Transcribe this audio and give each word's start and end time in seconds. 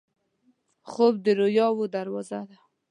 خوب 0.89 1.13
د 1.25 1.27
رویاوو 1.39 1.91
دروازه 1.95 2.39
ده 2.49 2.57